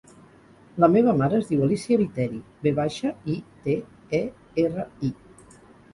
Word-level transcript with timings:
La 0.83 0.87
meva 0.93 1.13
mare 1.19 1.37
es 1.41 1.51
diu 1.51 1.61
Alícia 1.67 1.99
Viteri: 2.01 2.39
ve 2.65 2.73
baixa, 2.79 3.11
i, 3.35 3.39
te, 3.67 3.77
e, 4.21 4.23
erra, 4.65 4.89
i. 5.11 5.17